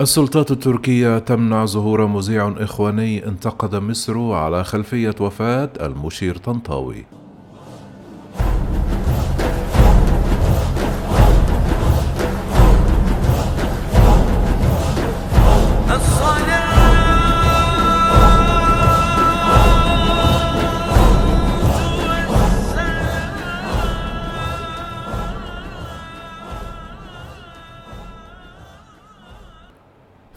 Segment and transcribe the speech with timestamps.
[0.00, 7.06] السلطات التركية تمنع ظهور مذيع إخواني انتقد مصر على خلفية وفاة المشير طنطاوي.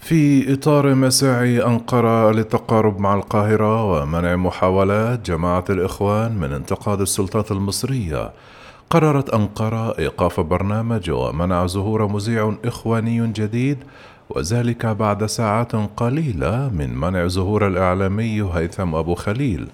[0.01, 8.31] في إطار مساعي أنقرة للتقارب مع القاهرة ومنع محاولات جماعة الإخوان من انتقاد السلطات المصرية.
[8.89, 13.77] قررت أنقرة إيقاف برنامج ومنع ظهور مذيع إخواني جديد
[14.29, 19.67] وذلك بعد ساعات قليلة من منع ظهور الإعلامي هيثم أبو خليل.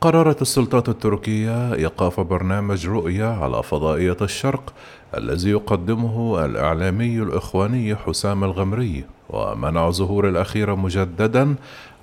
[0.00, 4.72] قررت السلطات التركية إيقاف برنامج رؤية على فضائية الشرق
[5.16, 9.04] الذي يقدمه الإعلامي الإخواني حسام الغمري.
[9.34, 11.54] ومنع ظهور الأخير مجددا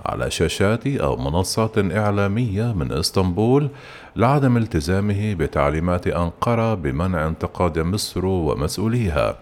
[0.05, 3.69] على شاشات أو منصات إعلامية من إسطنبول
[4.15, 9.35] لعدم التزامه بتعليمات أنقرة بمنع انتقاد مصر ومسؤوليها.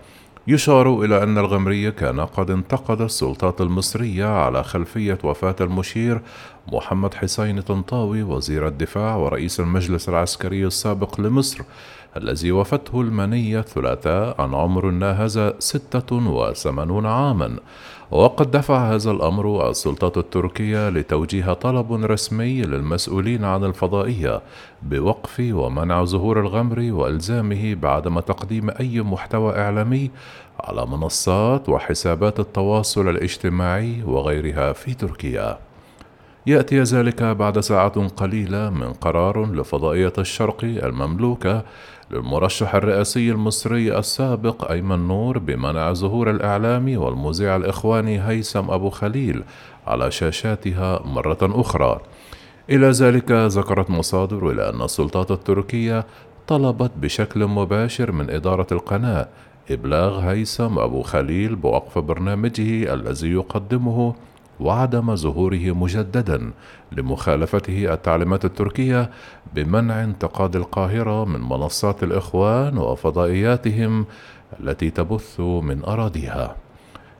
[0.48, 6.22] يشار إلى أن الغمري كان قد انتقد السلطات المصرية على خلفية وفاة المشير
[6.73, 11.61] محمد حسين طنطاوي وزير الدفاع ورئيس المجلس العسكري السابق لمصر
[12.17, 17.59] الذي وفته المنية الثلاثاء عن عمر ناهز ستة وثمانون عاما.
[18.11, 24.42] وقد دفع هذا الأمر السلطات التركية لتوجيه طلب رسمي للمسؤولين عن الفضائية
[24.81, 30.11] بوقف ومنع ظهور الغمر وإلزامه بعدم تقديم أي محتوى إعلامي
[30.59, 35.69] على منصات وحسابات التواصل الاجتماعي وغيرها في تركيا.
[36.50, 41.64] يأتي ذلك بعد ساعات قليلة من قرار لفضائية الشرق المملوكة
[42.11, 49.44] للمرشح الرئاسي المصري السابق أيمن نور بمنع ظهور الإعلامي والمذيع الإخواني هيثم أبو خليل
[49.88, 52.02] على شاشاتها مرة أخرى.
[52.70, 56.05] إلى ذلك ذكرت مصادر إلى أن السلطات التركية
[56.48, 59.27] طلبت بشكل مباشر من إدارة القناة
[59.71, 64.15] إبلاغ هيثم أبو خليل بوقف برنامجه الذي يقدمه
[64.59, 66.52] وعدم ظهوره مجددا
[66.92, 69.09] لمخالفته التعليمات التركية
[69.55, 74.05] بمنع انتقاد القاهرة من منصات الإخوان وفضائياتهم
[74.59, 76.55] التي تبث من أراضيها.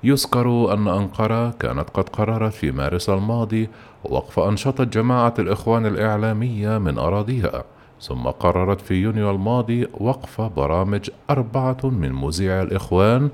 [0.04, 3.70] يذكر أن أنقرة كانت قد قررت في مارس الماضي
[4.04, 7.64] وقف أنشطة جماعة الإخوان الإعلامية من أراضيها.
[8.02, 13.30] ثم قررت في يونيو الماضي وقف برامج أربعة من مذيعي الإخوان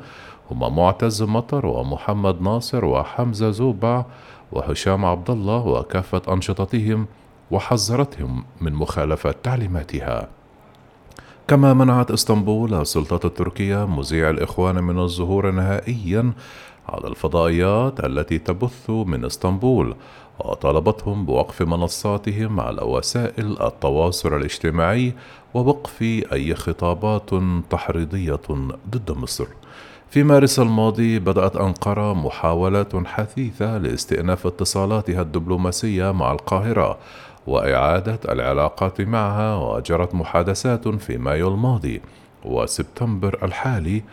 [0.51, 4.05] هما معتز مطر ومحمد ناصر وحمزة زوبع
[4.51, 7.07] وهشام عبد الله وكافة أنشطتهم
[7.51, 10.27] وحذرتهم من مخالفة تعليماتها.
[11.47, 16.33] كما منعت إسطنبول السلطات التركية مذيع الإخوان من الظهور نهائيا
[16.89, 19.95] على الفضائيات التي تبث من إسطنبول
[20.39, 25.13] وطالبتهم بوقف منصاتهم على وسائل التواصل الاجتماعي
[25.53, 27.29] ووقف أي خطابات
[27.69, 28.39] تحريضية
[28.89, 29.47] ضد مصر.
[30.09, 36.97] في مارس الماضي بدأت أنقرة محاولات حثيثة لاستئناف اتصالاتها الدبلوماسية مع القاهرة
[37.47, 42.01] وإعادة العلاقات معها وجرت محادثات في مايو الماضي
[42.45, 44.03] وسبتمبر الحالي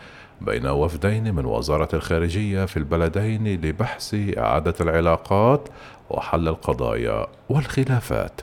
[0.43, 5.69] بين وفدين من وزارة الخارجية في البلدين لبحث إعادة العلاقات
[6.09, 8.41] وحل القضايا والخلافات.